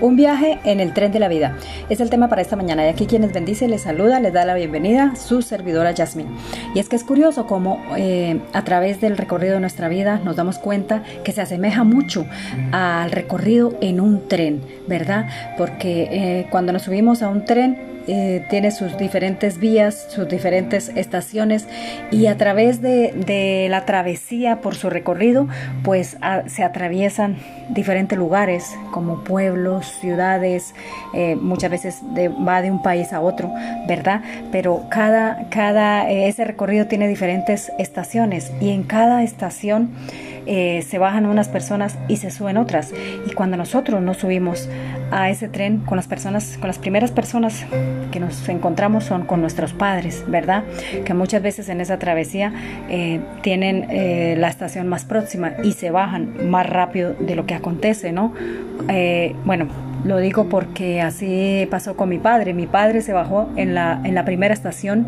Un 0.00 0.14
viaje 0.14 0.60
en 0.64 0.78
el 0.78 0.92
tren 0.92 1.10
de 1.10 1.18
la 1.18 1.26
vida 1.26 1.56
es 1.88 2.00
el 2.00 2.08
tema 2.08 2.28
para 2.28 2.40
esta 2.40 2.54
mañana 2.54 2.86
y 2.86 2.88
aquí 2.88 3.06
quienes 3.06 3.32
bendice, 3.32 3.66
les 3.66 3.82
saluda, 3.82 4.20
les 4.20 4.32
da 4.32 4.44
la 4.44 4.54
bienvenida 4.54 5.16
su 5.16 5.42
servidora 5.42 5.92
Jasmine. 5.96 6.30
Y 6.74 6.78
es 6.78 6.88
que 6.88 6.94
es 6.94 7.02
curioso 7.02 7.46
cómo 7.46 7.82
eh, 7.96 8.40
a 8.52 8.62
través 8.62 9.00
del 9.00 9.16
recorrido 9.16 9.54
de 9.54 9.60
nuestra 9.60 9.88
vida 9.88 10.20
nos 10.24 10.36
damos 10.36 10.58
cuenta 10.58 11.02
que 11.24 11.32
se 11.32 11.40
asemeja 11.40 11.82
mucho 11.82 12.26
al 12.70 13.10
recorrido 13.10 13.74
en 13.80 14.00
un 14.00 14.28
tren, 14.28 14.62
¿verdad? 14.86 15.26
Porque 15.56 16.08
eh, 16.10 16.46
cuando 16.50 16.72
nos 16.72 16.82
subimos 16.82 17.22
a 17.22 17.28
un 17.28 17.44
tren 17.44 17.87
eh, 18.10 18.46
tiene 18.48 18.70
sus 18.70 18.96
diferentes 18.96 19.58
vías, 19.58 20.06
sus 20.08 20.26
diferentes 20.28 20.90
estaciones 20.94 21.68
y 22.10 22.26
a 22.26 22.38
través 22.38 22.80
de, 22.80 23.66
la 23.68 23.84
travesía 23.84 24.62
por 24.62 24.74
su 24.74 24.88
recorrido 24.88 25.46
pues 25.84 26.16
se 26.46 26.64
atraviesan 26.64 27.36
diferentes 27.68 28.18
lugares 28.18 28.74
como 28.92 29.24
pueblos, 29.24 29.86
ciudades, 30.00 30.74
eh, 31.12 31.36
muchas 31.36 31.70
veces 31.70 32.02
va 32.48 32.62
de 32.62 32.70
un 32.70 32.82
país 32.82 33.12
a 33.12 33.20
otro, 33.20 33.52
¿verdad? 33.86 34.22
Pero 34.50 34.86
cada, 34.88 35.48
cada 35.50 36.10
eh, 36.10 36.28
ese 36.28 36.44
recorrido 36.44 36.86
tiene 36.86 37.08
diferentes 37.08 37.70
estaciones 37.78 38.52
y 38.60 38.70
en 38.70 38.84
cada 38.84 39.22
estación 39.22 39.90
se 40.46 40.98
bajan 40.98 41.26
unas 41.26 41.48
personas 41.48 41.98
y 42.08 42.16
se 42.16 42.30
suben 42.30 42.56
otras. 42.56 42.92
Y 43.26 43.32
cuando 43.32 43.56
nosotros 43.56 44.00
nos 44.02 44.18
subimos 44.18 44.68
a 45.10 45.30
ese 45.30 45.48
tren 45.48 45.78
con 45.78 45.96
las 45.96 46.06
personas, 46.06 46.56
con 46.58 46.68
las 46.68 46.78
primeras 46.78 47.10
personas 47.10 47.64
que 48.10 48.20
nos 48.20 48.48
encontramos 48.48 49.04
son 49.04 49.24
con 49.24 49.40
nuestros 49.40 49.72
padres, 49.72 50.24
¿verdad? 50.28 50.64
Que 51.04 51.14
muchas 51.14 51.42
veces 51.42 51.68
en 51.68 51.80
esa 51.80 51.98
travesía 51.98 52.52
eh, 52.88 53.20
tienen 53.42 53.86
eh, 53.90 54.34
la 54.38 54.48
estación 54.48 54.88
más 54.88 55.04
próxima 55.04 55.52
y 55.62 55.72
se 55.72 55.90
bajan 55.90 56.50
más 56.50 56.68
rápido 56.68 57.14
de 57.14 57.34
lo 57.34 57.46
que 57.46 57.54
acontece, 57.54 58.12
¿no? 58.12 58.32
Eh, 58.88 59.34
bueno, 59.44 59.66
lo 60.04 60.18
digo 60.18 60.48
porque 60.48 61.00
así 61.00 61.66
pasó 61.70 61.96
con 61.96 62.08
mi 62.08 62.18
padre. 62.18 62.54
Mi 62.54 62.66
padre 62.66 63.00
se 63.00 63.12
bajó 63.12 63.48
en 63.56 63.74
la, 63.74 64.00
en 64.04 64.14
la 64.14 64.24
primera 64.24 64.54
estación 64.54 65.06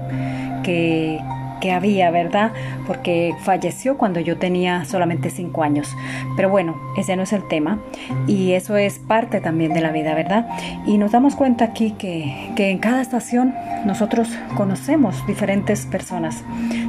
que, 0.62 1.20
que 1.60 1.72
había, 1.72 2.10
¿verdad? 2.10 2.52
Porque 2.86 3.32
falleció 3.42 3.96
cuando 3.96 4.20
yo 4.20 4.38
tenía 4.38 4.84
solamente 4.84 5.30
cinco 5.30 5.62
años. 5.62 5.94
Pero 6.36 6.48
bueno, 6.48 6.80
ese 6.96 7.16
no 7.16 7.22
es 7.22 7.32
el 7.32 7.46
tema 7.46 7.78
y 8.26 8.52
eso 8.52 8.76
es 8.76 8.98
parte 8.98 9.40
también 9.40 9.72
de 9.72 9.80
la 9.80 9.92
vida, 9.92 10.14
¿verdad? 10.14 10.48
Y 10.86 10.98
nos 10.98 11.12
damos 11.12 11.36
cuenta 11.36 11.66
aquí 11.66 11.92
que, 11.92 12.50
que 12.56 12.70
en 12.70 12.78
cada 12.78 13.02
estación 13.02 13.54
nosotros 13.84 14.28
conocemos 14.56 15.26
diferentes 15.26 15.86
personas, 15.86 16.44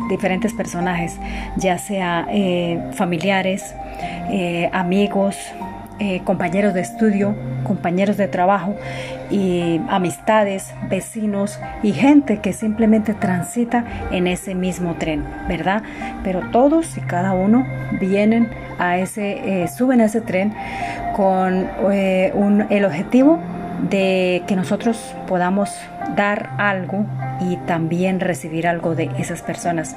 diferentes 0.09 0.53
personajes, 0.53 1.17
ya 1.57 1.77
sea 1.77 2.27
eh, 2.29 2.81
familiares, 2.93 3.75
eh, 4.29 4.69
amigos, 4.73 5.37
eh, 6.03 6.19
compañeros 6.23 6.73
de 6.73 6.81
estudio, 6.81 7.35
compañeros 7.63 8.17
de 8.17 8.27
trabajo 8.27 8.75
y 9.29 9.79
amistades, 9.87 10.73
vecinos 10.89 11.59
y 11.83 11.93
gente 11.93 12.39
que 12.39 12.53
simplemente 12.53 13.13
transita 13.13 13.85
en 14.09 14.25
ese 14.25 14.55
mismo 14.55 14.95
tren, 14.95 15.23
¿verdad? 15.47 15.83
Pero 16.23 16.41
todos 16.51 16.97
y 16.97 17.01
cada 17.01 17.33
uno 17.33 17.67
vienen 17.99 18.49
a 18.79 18.97
ese, 18.97 19.63
eh, 19.63 19.67
suben 19.67 20.01
a 20.01 20.05
ese 20.05 20.21
tren 20.21 20.55
con 21.15 21.69
eh, 21.91 22.33
el 22.71 22.83
objetivo 22.83 23.37
de 23.87 24.41
que 24.47 24.55
nosotros 24.55 25.15
podamos 25.27 25.69
dar 26.15 26.49
algo 26.57 27.05
y 27.41 27.57
también 27.67 28.19
recibir 28.19 28.67
algo 28.67 28.95
de 28.95 29.09
esas 29.17 29.41
personas. 29.41 29.95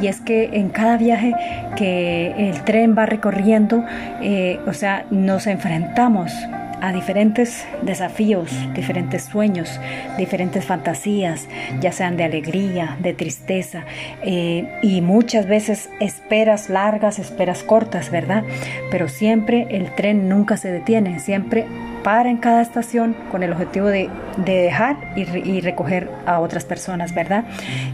Y 0.00 0.06
es 0.06 0.20
que 0.20 0.50
en 0.54 0.68
cada 0.68 0.96
viaje 0.96 1.34
que 1.76 2.48
el 2.48 2.62
tren 2.64 2.96
va 2.96 3.06
recorriendo, 3.06 3.84
eh, 4.22 4.58
o 4.66 4.72
sea, 4.72 5.04
nos 5.10 5.46
enfrentamos 5.46 6.32
a 6.80 6.92
diferentes 6.92 7.66
desafíos, 7.82 8.50
diferentes 8.74 9.24
sueños, 9.24 9.80
diferentes 10.18 10.64
fantasías, 10.64 11.48
ya 11.80 11.92
sean 11.92 12.16
de 12.16 12.24
alegría, 12.24 12.96
de 13.00 13.14
tristeza 13.14 13.84
eh, 14.22 14.78
y 14.82 15.00
muchas 15.00 15.46
veces 15.46 15.90
esperas 16.00 16.68
largas, 16.68 17.18
esperas 17.18 17.62
cortas, 17.62 18.10
¿verdad? 18.10 18.44
Pero 18.90 19.08
siempre 19.08 19.66
el 19.70 19.94
tren 19.94 20.28
nunca 20.28 20.56
se 20.56 20.70
detiene, 20.70 21.18
siempre 21.18 21.66
para 22.06 22.30
en 22.30 22.36
cada 22.36 22.62
estación 22.62 23.16
con 23.32 23.42
el 23.42 23.52
objetivo 23.52 23.88
de, 23.88 24.08
dejar 24.36 24.96
y, 25.16 25.60
recoger 25.60 26.08
a 26.24 26.38
otras 26.38 26.64
personas, 26.64 27.12
¿verdad? 27.12 27.42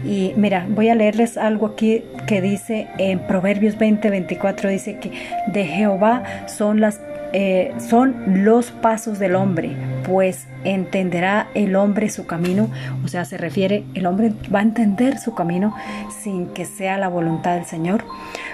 Y 0.05 0.33
mira, 0.35 0.67
voy 0.69 0.89
a 0.89 0.95
leerles 0.95 1.35
algo 1.35 1.65
aquí 1.65 2.03
que 2.27 2.39
dice 2.39 2.87
en 2.99 3.25
Proverbios 3.25 3.77
20, 3.79 4.11
24, 4.11 4.69
dice 4.69 4.99
que 4.99 5.11
de 5.47 5.65
Jehová 5.65 6.21
son 6.47 6.79
las 6.79 6.99
eh, 7.35 7.73
son 7.79 8.43
los 8.45 8.69
pasos 8.69 9.17
del 9.17 9.33
hombre, 9.33 9.71
pues 10.05 10.47
entenderá 10.63 11.47
el 11.55 11.75
hombre 11.75 12.09
su 12.09 12.27
camino, 12.27 12.69
o 13.03 13.07
sea, 13.07 13.25
se 13.25 13.39
refiere, 13.39 13.83
el 13.95 14.05
hombre 14.05 14.33
va 14.53 14.59
a 14.59 14.61
entender 14.61 15.17
su 15.17 15.33
camino 15.33 15.75
sin 16.21 16.47
que 16.49 16.65
sea 16.65 16.99
la 16.99 17.07
voluntad 17.07 17.55
del 17.55 17.65
Señor. 17.65 18.05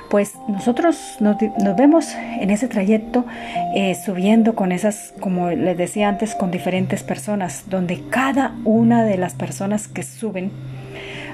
Pues 0.09 0.35
nosotros 0.47 1.17
nos, 1.19 1.35
vemos 1.75 2.15
en 2.39 2.51
ese 2.51 2.69
trayecto 2.69 3.25
eh, 3.75 3.95
subiendo 3.95 4.55
con 4.55 4.71
esas, 4.71 5.13
como 5.19 5.49
les 5.49 5.77
decía 5.77 6.07
antes, 6.07 6.33
con 6.33 6.49
diferentes 6.49 7.03
personas, 7.03 7.65
donde 7.67 8.01
cada 8.09 8.55
una 8.63 9.03
de 9.03 9.17
las 9.17 9.33
personas 9.33 9.89
que 9.89 10.03
suben 10.03 10.51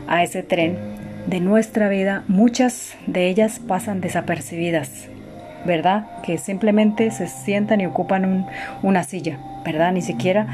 a 0.08 0.24
ese 0.24 0.42
tren 0.42 0.78
de 1.28 1.40
nuestra 1.42 1.90
vida, 1.90 2.24
muchas 2.28 2.96
de 3.06 3.28
ellas 3.28 3.60
pasan 3.60 4.02
desapercibidas 4.02 5.10
¿verdad? 5.66 6.08
Que 6.22 6.38
simplemente 6.38 7.12
se 7.12 7.28
sientan 7.28 7.82
y 7.82 7.86
ocupan 7.86 8.48
una 8.84 9.04
silla, 9.04 9.38
¿verdad? 9.64 9.92
Ni 9.92 10.02
siquiera 10.02 10.48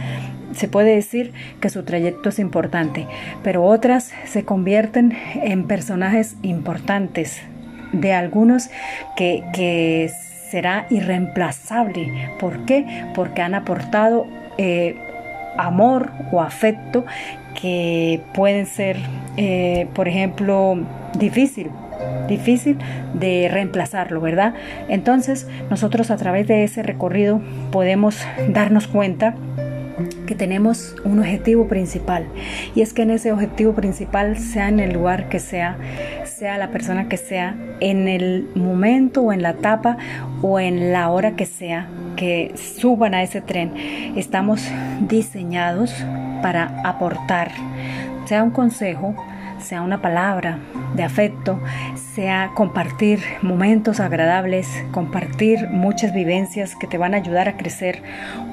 se 0.54 0.68
puede 0.68 0.96
decir 0.96 1.34
que 1.60 1.70
su 1.70 1.84
trayecto 1.84 2.30
es 2.30 2.40
importante, 2.40 3.08
pero 3.44 3.64
otras 3.64 4.12
se 4.26 4.44
convierten 4.44 5.18
en 5.36 5.68
personajes 5.68 6.36
importantes, 6.42 7.42
de 7.94 8.14
algunos 8.14 8.70
que, 9.16 10.10
será 10.50 10.86
irreemplazable. 10.90 12.30
¿Por 12.38 12.66
qué? 12.66 13.06
Porque 13.16 13.42
han 13.42 13.56
aportado 13.56 14.28
eh, 14.58 14.98
amor 15.58 16.12
o 16.34 16.42
afecto 16.42 17.06
que 17.62 18.20
pueden 18.34 18.66
ser, 18.66 18.98
eh, 19.38 19.88
por 19.94 20.10
ejemplo, 20.10 20.78
difícil 21.18 21.72
difícil 22.28 22.78
de 23.14 23.50
reemplazarlo, 23.52 24.22
¿verdad? 24.22 24.54
Entonces 24.88 25.48
nosotros 25.70 26.12
a 26.12 26.18
través 26.18 26.48
de 26.48 26.64
ese 26.64 26.84
recorrido 26.84 27.42
podemos 27.72 28.18
darnos 28.50 28.88
cuenta 28.88 29.36
que 30.26 30.36
tenemos 30.36 30.96
un 31.04 31.20
objetivo 31.20 31.68
principal 31.68 32.26
y 32.76 32.82
es 32.82 32.94
que 32.94 33.04
en 33.04 33.12
ese 33.12 33.32
objetivo 33.32 33.74
principal 33.74 34.38
sea 34.38 34.70
en 34.70 34.80
el 34.80 34.94
lugar 34.94 35.30
que 35.30 35.40
sea 35.40 35.78
sea 36.24 36.58
la 36.58 36.70
persona 36.70 37.08
que 37.08 37.18
sea 37.18 37.56
en 37.82 38.08
el 38.08 38.48
momento 38.56 39.22
o 39.22 39.34
en 39.34 39.42
la 39.42 39.52
etapa 39.52 39.98
o 40.42 40.60
en 40.60 40.92
la 40.92 41.10
hora 41.10 41.36
que 41.36 41.46
sea 41.46 41.88
que 42.16 42.54
suban 42.56 43.14
a 43.14 43.24
ese 43.24 43.42
tren 43.42 43.74
estamos 44.16 44.68
diseñados 45.02 45.94
para 46.42 46.82
aportar 46.84 47.52
sea 48.26 48.44
un 48.44 48.52
consejo 48.52 49.16
sea 49.62 49.82
una 49.82 50.02
palabra 50.02 50.60
de 50.96 51.04
afecto, 51.04 51.60
sea 51.96 52.52
compartir 52.56 53.20
momentos 53.42 54.00
agradables, 54.00 54.68
compartir 54.92 55.70
muchas 55.70 56.14
vivencias 56.14 56.76
que 56.76 56.88
te 56.88 56.98
van 56.98 57.14
a 57.14 57.18
ayudar 57.18 57.48
a 57.48 57.58
crecer 57.58 58.04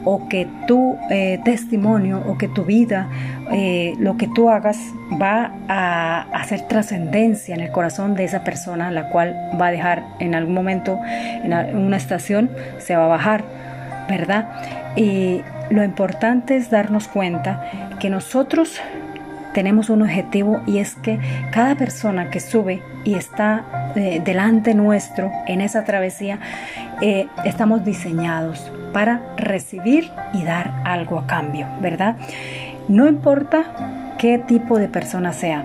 o 0.05 0.29
que 0.29 0.47
tu 0.67 0.97
eh, 1.11 1.41
testimonio 1.45 2.23
o 2.27 2.39
que 2.39 2.49
tu 2.49 2.65
vida, 2.65 3.09
eh, 3.51 3.95
lo 3.99 4.17
que 4.17 4.29
tú 4.29 4.51
hagas 4.51 4.79
va 5.21 5.53
a 5.69 6.23
hacer 6.33 6.63
trascendencia 6.69 7.55
en 7.55 7.61
el 7.61 7.71
corazón 7.73 8.15
de 8.15 8.25
esa 8.25 8.45
persona, 8.45 8.91
la 8.91 9.09
cual 9.09 9.37
va 9.61 9.67
a 9.67 9.71
dejar 9.71 10.05
en 10.21 10.35
algún 10.35 10.55
momento 10.55 10.99
en 11.05 11.77
una 11.77 11.97
estación, 11.97 12.51
se 12.79 12.97
va 12.97 13.05
a 13.05 13.09
bajar, 13.09 13.45
¿verdad? 14.09 14.49
Y 14.97 15.43
lo 15.71 15.85
importante 15.85 16.57
es 16.57 16.71
darnos 16.71 17.09
cuenta 17.09 17.65
que 17.99 18.11
nosotros 18.11 18.81
tenemos 19.53 19.91
un 19.91 20.03
objetivo 20.03 20.63
y 20.67 20.79
es 20.79 20.95
que 20.95 21.19
cada 21.51 21.75
persona 21.75 22.31
que 22.31 22.41
sube 22.41 22.83
y 23.05 23.15
está 23.15 23.93
eh, 23.97 24.21
delante 24.25 24.75
nuestro 24.75 25.31
en 25.47 25.61
esa 25.61 25.85
travesía, 25.85 26.39
eh, 27.01 27.27
estamos 27.45 27.85
diseñados 27.85 28.71
para 28.93 29.23
recibir 29.37 30.11
y 30.33 30.45
dar 30.45 30.83
algo 30.85 31.19
a 31.19 31.27
cambio, 31.27 31.67
¿verdad? 31.81 32.17
No 32.89 33.07
importa 33.07 34.17
qué 34.19 34.39
tipo 34.39 34.79
de 34.79 34.89
persona 34.89 35.33
sea, 35.33 35.65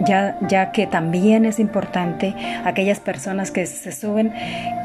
ya, 0.00 0.36
ya, 0.48 0.72
que 0.72 0.86
también 0.86 1.44
es 1.44 1.58
importante 1.58 2.34
aquellas 2.64 3.00
personas 3.00 3.50
que 3.50 3.66
se 3.66 3.92
suben, 3.92 4.32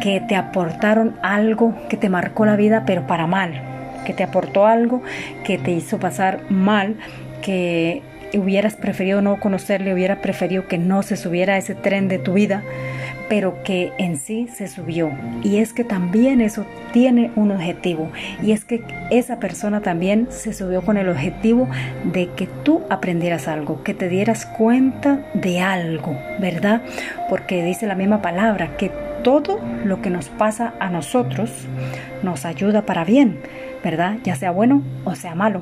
que 0.02 0.22
te 0.22 0.36
aportaron 0.36 1.16
algo 1.22 1.74
que 1.90 1.98
te 1.98 2.10
marcó 2.10 2.46
la 2.46 2.56
vida, 2.56 2.84
pero 2.86 3.08
para 3.08 3.28
mal, 3.28 3.54
que 4.06 4.14
te 4.14 4.24
aportó 4.24 4.66
algo 4.66 5.02
que 5.44 5.58
te 5.58 5.72
hizo 5.72 6.00
pasar 6.00 6.42
mal, 6.50 6.96
que 7.42 8.04
hubieras 8.38 8.76
preferido 8.76 9.22
no 9.22 9.40
conocerle, 9.40 9.94
hubiera 9.94 10.22
preferido 10.22 10.68
que 10.68 10.78
no 10.78 11.04
se 11.04 11.18
subiera 11.18 11.56
a 11.56 11.58
ese 11.58 11.76
tren 11.76 12.08
de 12.08 12.20
tu 12.20 12.34
vida, 12.34 12.64
pero 13.30 13.64
que 13.64 13.92
en 13.98 14.18
sí 14.18 14.48
se 14.54 14.68
subió. 14.68 15.12
Y 15.44 15.58
es 15.58 15.74
que 15.74 15.84
también 15.84 16.42
eso 16.42 16.66
tiene 16.92 17.32
un 17.36 17.52
objetivo. 17.52 18.12
Y 18.42 18.52
es 18.52 18.66
que 18.66 18.84
esa 19.12 19.40
persona 19.40 19.82
también 19.82 20.28
se 20.30 20.54
subió 20.54 20.82
con 20.82 20.98
el 20.98 21.10
objetivo 21.10 21.68
de 22.12 22.30
que 22.36 22.48
tú 22.64 22.82
aprendieras 22.90 23.48
algo, 23.48 23.84
que 23.84 23.94
te 23.94 24.10
dieras 24.10 24.46
cuenta 24.46 25.20
de 25.34 25.62
algo, 25.62 26.18
¿verdad? 26.40 26.82
Porque 27.30 27.64
dice 27.64 27.88
la 27.88 27.96
misma 27.96 28.22
palabra, 28.22 28.78
que 28.78 28.92
todo 29.24 29.60
lo 29.86 30.02
que 30.02 30.10
nos 30.10 30.30
pasa 30.30 30.74
a 30.80 30.90
nosotros 30.90 31.52
nos 32.24 32.46
ayuda 32.46 32.86
para 32.86 33.06
bien, 33.06 33.40
¿verdad? 33.84 34.18
Ya 34.24 34.36
sea 34.36 34.52
bueno 34.52 34.82
o 35.06 35.16
sea 35.16 35.36
malo. 35.36 35.62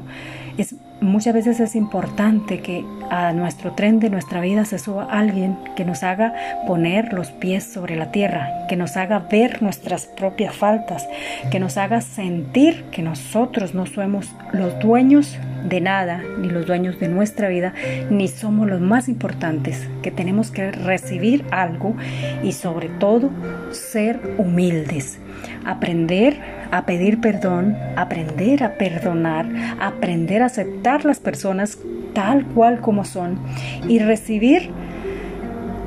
Es, 0.58 0.76
muchas 1.02 1.34
veces 1.34 1.60
es 1.60 1.76
importante 1.76 2.62
que 2.62 2.86
a 3.10 3.32
nuestro 3.34 3.74
tren 3.74 4.00
de 4.00 4.10
nuestra 4.10 4.42
vida 4.42 4.66
se 4.66 4.80
suba 4.80 5.08
alguien 5.10 5.58
que 5.76 5.86
nos 5.86 6.04
haga 6.04 6.34
poner 6.66 7.14
los 7.14 7.32
pies 7.32 7.64
sobre 7.64 7.96
la 7.96 8.12
tierra, 8.12 8.50
que 8.68 8.76
nos 8.76 8.98
haga 8.98 9.20
ver 9.20 9.62
nuestras 9.62 10.06
propias 10.06 10.56
faltas, 10.56 11.08
que 11.52 11.60
nos 11.60 11.78
haga 11.78 12.02
sentir 12.02 12.86
que 12.92 13.02
nosotros 13.02 13.74
no 13.74 13.86
somos 13.86 14.34
los 14.52 14.78
dueños 14.80 15.38
de 15.68 15.82
nada, 15.82 16.22
ni 16.40 16.50
los 16.50 16.66
dueños 16.66 17.00
de 17.00 17.08
nuestra 17.08 17.50
vida, 17.50 17.74
ni 18.10 18.28
somos 18.28 18.68
los 18.68 18.82
más 18.82 19.10
importantes, 19.10 19.88
que 20.02 20.12
tenemos 20.12 20.52
que 20.52 20.72
recibir 20.72 21.46
algo 21.52 21.96
y 22.44 22.54
sobre 22.54 22.90
todo 22.90 23.30
ser 23.72 24.20
humildes, 24.38 25.20
aprender 25.66 26.57
a 26.72 26.86
pedir 26.86 27.20
perdón, 27.22 27.78
aprender 27.96 28.64
a 28.64 28.78
perdonar, 28.78 29.48
aprender 29.80 30.42
a 30.42 30.48
aceptar 30.48 31.06
las 31.06 31.20
personas 31.20 31.78
tal 32.14 32.46
cual 32.46 32.80
como 32.80 33.06
son 33.06 33.40
y 33.88 34.00
recibir 34.00 34.72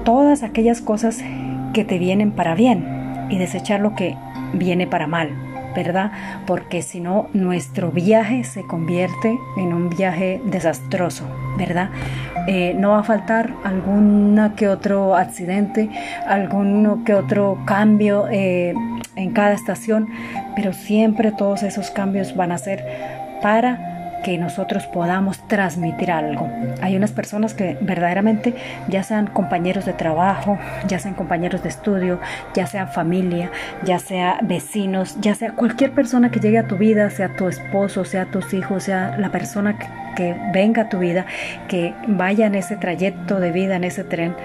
todas 0.04 0.42
aquellas 0.42 0.80
cosas 0.80 1.18
que 1.74 1.84
te 1.84 1.98
vienen 1.98 2.32
para 2.32 2.54
bien 2.54 3.26
y 3.30 3.38
desechar 3.38 3.80
lo 3.80 3.94
que 3.94 4.16
viene 4.52 4.86
para 4.86 5.06
mal. 5.06 5.30
¿verdad? 5.74 6.10
Porque 6.46 6.82
si 6.82 7.00
no, 7.00 7.28
nuestro 7.32 7.90
viaje 7.90 8.44
se 8.44 8.64
convierte 8.64 9.38
en 9.56 9.72
un 9.72 9.88
viaje 9.88 10.40
desastroso, 10.44 11.24
¿verdad? 11.56 11.90
Eh, 12.48 12.74
no 12.76 12.90
va 12.90 13.00
a 13.00 13.02
faltar 13.04 13.54
alguna 13.64 14.54
que 14.56 14.68
otro 14.68 15.14
accidente, 15.14 15.90
alguno 16.26 17.04
que 17.04 17.14
otro 17.14 17.58
cambio 17.66 18.26
eh, 18.30 18.74
en 19.16 19.30
cada 19.32 19.52
estación, 19.52 20.08
pero 20.54 20.72
siempre 20.72 21.32
todos 21.32 21.62
esos 21.62 21.90
cambios 21.90 22.34
van 22.34 22.52
a 22.52 22.58
ser 22.58 22.84
para 23.42 23.90
que 24.22 24.38
nosotros 24.38 24.86
podamos 24.86 25.38
transmitir 25.48 26.10
algo. 26.10 26.48
Hay 26.82 26.96
unas 26.96 27.12
personas 27.12 27.54
que 27.54 27.78
verdaderamente 27.80 28.54
ya 28.88 29.02
sean 29.02 29.26
compañeros 29.26 29.86
de 29.86 29.92
trabajo, 29.92 30.58
ya 30.86 30.98
sean 30.98 31.14
compañeros 31.14 31.62
de 31.62 31.68
estudio, 31.68 32.20
ya 32.54 32.66
sean 32.66 32.88
familia, 32.88 33.50
ya 33.84 33.98
sea 33.98 34.38
vecinos, 34.42 35.16
ya 35.20 35.34
sea 35.34 35.52
cualquier 35.52 35.92
persona 35.92 36.30
que 36.30 36.40
llegue 36.40 36.58
a 36.58 36.66
tu 36.66 36.76
vida, 36.76 37.10
sea 37.10 37.34
tu 37.34 37.48
esposo, 37.48 38.04
sea 38.04 38.26
tus 38.26 38.52
hijos, 38.52 38.84
sea 38.84 39.16
la 39.18 39.30
persona 39.30 39.78
que, 40.20 40.36
venga 40.52 40.82
a 40.82 40.88
tu 40.90 40.98
vida, 40.98 41.24
que 41.66 41.94
vaya 42.06 42.46
en 42.46 42.54
ese 42.54 42.76
trayecto 42.76 43.40
de 43.40 43.52
vida, 43.52 43.76
en 43.76 43.84
ese 43.84 44.04
tren, 44.04 44.36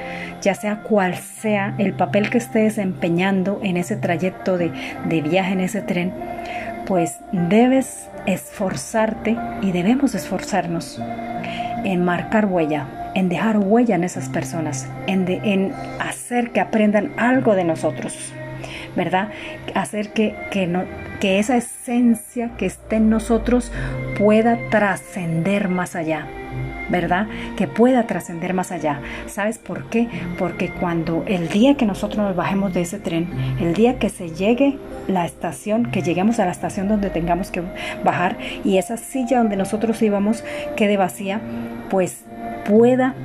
ya 0.41 0.55
sea 0.55 0.77
cual 0.77 1.15
sea 1.15 1.75
el 1.77 1.93
papel 1.93 2.29
que 2.29 2.37
estés 2.37 2.77
empeñando 2.77 3.59
en 3.61 3.75
ese 3.75 3.97
trayecto 3.97 4.57
de, 4.57 4.71
de 5.03 5.21
viaje 5.21 5.51
en 5.51 5.59
ese 5.59 5.81
tren, 5.81 6.13
pues 6.85 7.19
debes 7.33 8.09
esforzarte 8.25 9.35
y 9.61 9.73
debemos 9.73 10.15
esforzarnos 10.15 11.01
en 11.83 12.05
marcar 12.05 12.45
huella, 12.45 13.11
en 13.13 13.27
dejar 13.27 13.57
huella 13.57 13.95
en 13.95 14.05
esas 14.05 14.29
personas, 14.29 14.87
en, 15.07 15.27
en 15.27 15.73
hacer 15.99 16.51
que 16.51 16.61
aprendan 16.61 17.11
algo 17.17 17.53
de 17.53 17.65
nosotros, 17.65 18.31
¿verdad? 18.95 19.29
Hacer 19.73 20.13
que, 20.13 20.35
que, 20.51 20.67
no, 20.67 20.85
que 21.19 21.39
esa 21.39 21.57
esencia 21.85 22.49
que 22.57 22.65
esté 22.65 22.95
en 22.95 23.11
nosotros 23.11 23.71
pueda 24.17 24.57
trascender 24.71 25.69
más 25.69 25.95
allá. 25.95 26.27
¿verdad? 26.87 27.25
Que 27.57 27.67
pueda 27.67 28.05
trascender 28.05 28.53
más 28.53 28.71
allá. 28.71 28.99
¿Sabes 29.25 29.57
por 29.57 29.89
qué? 29.89 30.07
Porque 30.37 30.69
cuando 30.69 31.23
el 31.25 31.49
día 31.49 31.77
que 31.77 31.87
nosotros 31.87 32.19
nos 32.19 32.35
bajemos 32.35 32.75
de 32.75 32.81
ese 32.81 32.99
tren, 32.99 33.27
el 33.59 33.73
día 33.73 33.97
que 33.97 34.09
se 34.09 34.29
llegue 34.29 34.77
la 35.07 35.25
estación, 35.25 35.87
que 35.87 36.03
lleguemos 36.03 36.39
a 36.39 36.45
la 36.45 36.51
estación 36.51 36.87
donde 36.87 37.09
tengamos 37.09 37.49
que 37.49 37.63
bajar 38.03 38.37
y 38.63 38.77
esa 38.77 38.97
silla 38.97 39.39
donde 39.39 39.57
nosotros 39.57 39.99
íbamos 40.03 40.43
quede 40.75 40.95
vacía, 40.95 41.41
pues 41.89 42.23
pueda 42.69 43.15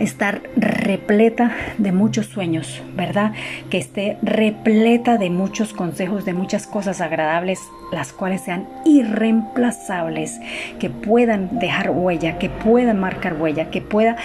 estar 0.00 0.42
repleta 0.56 1.52
de 1.78 1.92
muchos 1.92 2.26
sueños, 2.26 2.82
¿verdad? 2.94 3.32
Que 3.70 3.78
esté 3.78 4.18
repleta 4.22 5.18
de 5.18 5.30
muchos 5.30 5.72
consejos, 5.72 6.24
de 6.24 6.34
muchas 6.34 6.66
cosas 6.66 7.00
agradables, 7.00 7.60
las 7.92 8.12
cuales 8.12 8.42
sean 8.42 8.68
irreemplazables, 8.84 10.38
que 10.78 10.90
puedan 10.90 11.58
dejar 11.58 11.90
huella, 11.90 12.38
que 12.38 12.50
puedan 12.50 13.00
marcar 13.00 13.34
huella, 13.40 13.70
que 13.70 13.80
pueda 13.80 14.16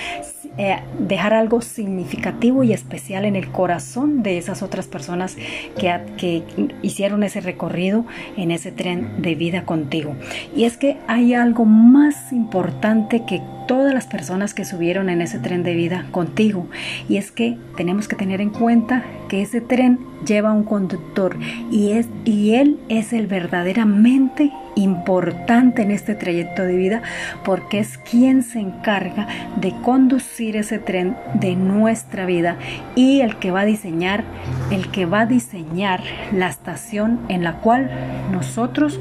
eh, 0.55 0.77
dejar 0.99 1.33
algo 1.33 1.61
significativo 1.61 2.63
y 2.63 2.73
especial 2.73 3.25
en 3.25 3.35
el 3.35 3.51
corazón 3.51 4.21
de 4.21 4.37
esas 4.37 4.61
otras 4.61 4.85
personas 4.85 5.35
que, 5.79 5.99
que 6.15 6.43
hicieron 6.83 7.23
ese 7.23 7.41
recorrido 7.41 8.05
en 8.37 8.51
ese 8.51 8.71
tren 8.71 9.23
de 9.23 9.33
vida 9.33 9.65
contigo. 9.65 10.15
Y 10.55 10.65
es 10.65 10.77
que 10.77 10.97
hay 11.07 11.33
algo 11.33 11.65
más 11.65 12.31
importante 12.31 13.23
que 13.25 13.41
todas 13.65 13.94
las 13.94 14.07
personas 14.07 14.54
que 14.54 14.65
subieron 14.65 15.10
en 15.10 15.21
ese 15.21 15.39
tren 15.39 15.63
de 15.63 15.74
vida 15.74 16.06
contigo. 16.12 16.68
Y 17.10 17.18
es 17.18 17.31
que 17.31 17.57
tenemos 17.77 18.07
que 18.07 18.15
tener 18.15 18.42
en 18.42 18.50
cuenta 18.50 19.04
que 19.30 19.42
ese 19.42 19.62
tren 19.62 20.00
lleva 20.25 20.54
un 20.54 20.63
conductor 20.63 21.38
y, 21.71 21.92
es, 21.92 22.07
y 22.25 22.56
él 22.56 22.80
es 22.89 23.13
el 23.13 23.27
verdaderamente 23.27 24.51
importante 24.75 25.81
en 25.81 25.92
este 25.92 26.15
trayecto 26.15 26.63
de 26.63 26.75
vida 26.75 27.01
porque 27.44 27.80
es 27.80 27.98
quien 27.98 28.44
se 28.44 28.60
encarga 28.60 29.27
de 29.57 29.74
conducir 29.83 30.56
ese 30.56 30.80
tren 30.80 31.15
de 31.36 31.56
nuestra 31.56 32.25
vida 32.25 32.57
y 32.95 33.21
el 33.21 33.36
que 33.38 33.51
va 33.51 33.62
a 33.62 33.65
diseñar 33.65 34.24
el 34.71 34.89
que 34.89 35.06
va 35.06 35.21
a 35.21 35.25
diseñar 35.25 36.01
la 36.31 36.48
estación 36.48 37.19
en 37.30 37.44
la 37.44 37.57
cual 37.57 37.92
nosotros 38.31 39.00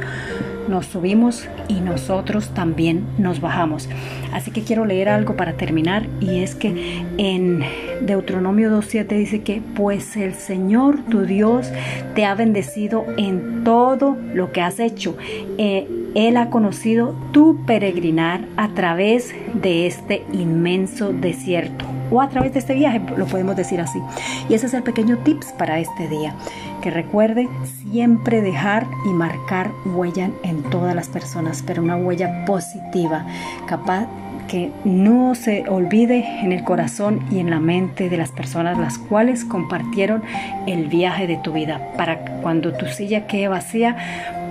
nos 0.69 0.87
subimos 0.87 1.49
y 1.69 1.81
nosotros 1.81 2.51
también 2.51 3.05
nos 3.19 3.41
bajamos. 3.41 3.89
Así 4.33 4.51
que 4.51 4.63
quiero 4.63 4.85
leer 4.85 5.09
algo 5.09 5.37
para 5.37 5.55
terminar 5.55 6.07
y 6.21 6.43
es 6.43 6.55
que 6.55 7.05
en 7.19 7.63
Deuteronomio 8.03 8.71
2.7 8.71 9.07
dice 9.17 9.43
que 9.43 9.63
pues 9.75 10.17
el 10.17 10.35
Señor 10.35 10.99
tu 11.11 11.23
Dios 11.23 11.71
te 12.15 12.25
ha 12.25 12.35
bendecido 12.35 13.05
en 13.17 13.65
todo 13.65 14.17
lo 14.35 14.53
que 14.53 14.63
has 14.63 14.81
hecho. 14.81 15.17
Eh, 15.59 15.89
él 16.15 16.37
ha 16.37 16.51
conocido 16.51 17.15
tu 17.33 17.65
peregrinar 17.65 18.45
a 18.57 18.69
través 18.69 19.35
de 19.55 19.87
este 19.87 20.25
inmenso 20.33 21.13
desierto 21.13 21.92
o 22.13 22.21
a 22.21 22.29
través 22.29 22.53
de 22.53 22.59
este 22.59 22.75
viaje, 22.75 23.01
lo 23.17 23.27
podemos 23.27 23.57
decir 23.57 23.81
así. 23.81 24.01
Y 24.49 24.55
ese 24.55 24.67
es 24.67 24.75
el 24.75 24.83
pequeño 24.83 25.19
tips 25.19 25.53
para 25.53 25.79
este 25.79 26.09
día. 26.09 26.35
Que 26.83 26.91
recuerde 26.91 27.49
siempre 27.91 28.43
dejar 28.43 28.87
y 29.07 29.09
marcar 29.09 29.71
huella 29.85 30.31
en 30.43 30.63
todas 30.65 30.95
las 30.95 31.09
personas, 31.09 31.63
pero 31.67 31.83
una 31.83 31.97
huella 31.97 32.45
positiva, 32.45 33.27
capaz 33.67 34.07
que 34.49 34.71
no 34.85 35.35
se 35.35 35.67
olvide 35.69 36.43
en 36.43 36.53
el 36.53 36.63
corazón 36.65 37.21
y 37.31 37.39
en 37.39 37.49
la 37.49 37.61
mente 37.61 38.11
de 38.11 38.19
las 38.19 38.33
personas 38.33 38.77
las 38.77 38.99
cuales 38.99 39.45
compartieron 39.45 40.23
el 40.67 40.89
viaje 40.89 41.27
de 41.27 41.39
tu 41.39 41.53
vida, 41.53 41.81
para 41.97 42.25
cuando 42.43 42.73
tu 42.73 42.87
silla 42.87 43.27
quede 43.27 43.49
vacía 43.49 43.97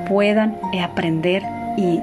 puedan 0.07 0.57
aprender 0.81 1.43
y 1.77 1.99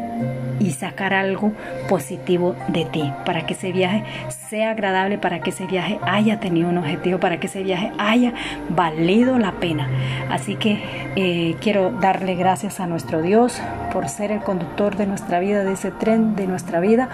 y 0.61 0.73
sacar 0.73 1.15
algo 1.15 1.53
positivo 1.89 2.55
de 2.69 2.85
ti, 2.85 3.13
para 3.25 3.47
que 3.47 3.55
ese 3.55 3.73
viaje 3.73 4.05
sea 4.49 4.71
agradable, 4.71 5.19
para 5.19 5.41
que 5.41 5.51
ese 5.51 5.67
viaje 5.67 5.99
haya 6.03 6.41
tenido 6.41 6.69
un 6.69 6.79
objetivo, 6.79 7.21
para 7.21 7.39
que 7.39 7.47
ese 7.47 7.63
viaje 7.63 7.93
haya 7.99 8.33
valido 8.71 9.39
la 9.39 9.53
pena. 9.53 9.89
Así 10.31 10.57
que 10.57 10.83
eh, 11.17 11.57
quiero 11.61 11.91
darle 11.91 12.35
gracias 12.35 12.81
a 12.81 12.87
nuestro 12.87 13.23
Dios 13.23 13.61
por 13.93 14.09
ser 14.09 14.31
el 14.31 14.41
conductor 14.41 14.97
de 14.97 15.07
nuestra 15.07 15.41
vida, 15.41 15.65
de 15.65 15.73
ese 15.73 15.91
tren 15.91 16.37
de 16.37 16.47
nuestra 16.47 16.81
vida, 16.81 17.09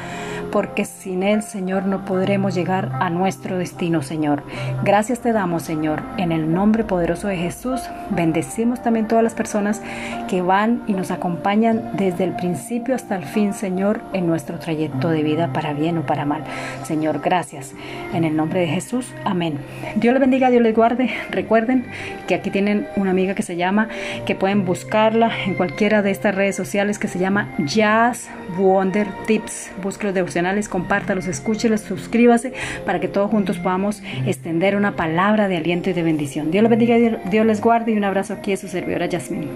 porque 0.50 0.84
sin 0.84 1.22
Él, 1.22 1.42
Señor, 1.42 1.86
no 1.86 2.04
podremos 2.04 2.54
llegar 2.54 2.90
a 3.00 3.10
nuestro 3.10 3.58
destino, 3.58 4.02
Señor. 4.02 4.42
Gracias 4.84 5.20
te 5.20 5.32
damos, 5.32 5.62
Señor, 5.62 6.02
en 6.16 6.32
el 6.32 6.52
nombre 6.52 6.84
poderoso 6.84 7.28
de 7.28 7.36
Jesús. 7.36 7.80
Bendecimos 8.10 8.82
también 8.82 9.08
todas 9.08 9.24
las 9.24 9.34
personas 9.34 9.82
que 10.28 10.42
van 10.42 10.82
y 10.86 10.92
nos 10.92 11.10
acompañan 11.10 11.90
desde 11.96 12.24
el 12.24 12.36
principio 12.36 12.94
hasta 12.94 13.16
el 13.16 13.24
fin, 13.34 13.52
Señor, 13.52 14.00
en 14.12 14.28
nuestro 14.28 14.60
trayecto 14.60 15.10
de 15.10 15.24
vida 15.24 15.52
para 15.52 15.72
bien 15.72 15.98
o 15.98 16.06
para 16.06 16.24
mal. 16.24 16.44
Señor, 16.84 17.20
gracias. 17.20 17.74
En 18.14 18.22
el 18.22 18.36
nombre 18.36 18.60
de 18.60 18.68
Jesús, 18.68 19.12
amén. 19.24 19.58
Dios 19.96 20.14
les 20.14 20.20
bendiga, 20.20 20.50
Dios 20.50 20.62
les 20.62 20.74
guarde. 20.74 21.10
Recuerden 21.30 21.84
que 22.28 22.36
aquí 22.36 22.50
tienen 22.50 22.86
una 22.94 23.10
amiga 23.10 23.34
que 23.34 23.42
se 23.42 23.56
llama, 23.56 23.88
que 24.24 24.36
pueden 24.36 24.64
buscarla 24.64 25.32
en 25.46 25.54
cualquiera 25.54 26.00
de 26.00 26.12
estas 26.12 26.32
redes 26.32 26.54
sociales 26.54 27.00
que 27.00 27.08
se 27.08 27.18
llama 27.18 27.52
Jazz 27.58 28.28
Wonder 28.56 29.08
Tips. 29.26 29.72
Busque 29.82 30.04
los 30.06 30.14
devocionales, 30.14 30.68
compártalos, 30.68 31.26
escúchelos, 31.26 31.80
suscríbase 31.80 32.52
para 32.86 33.00
que 33.00 33.08
todos 33.08 33.32
juntos 33.32 33.58
podamos 33.58 34.00
extender 34.26 34.76
una 34.76 34.94
palabra 34.94 35.48
de 35.48 35.56
aliento 35.56 35.90
y 35.90 35.92
de 35.92 36.04
bendición. 36.04 36.52
Dios 36.52 36.62
les 36.62 36.70
bendiga, 36.70 37.18
Dios 37.28 37.44
les 37.44 37.60
guarde 37.60 37.90
y 37.90 37.96
un 37.96 38.04
abrazo 38.04 38.32
aquí 38.32 38.52
a 38.52 38.56
su 38.56 38.68
servidora 38.68 39.06
Yasmin. 39.06 39.48